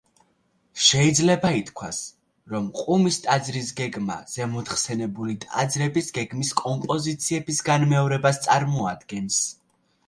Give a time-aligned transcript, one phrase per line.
[0.83, 1.99] შეიძლება ითქვას,
[2.53, 9.43] რომ ყუმის ტაძრის გეგმა ზემოთხსენებული ტაძრების გეგმის კომპოზიციების განმეორებას წარმოადგენს.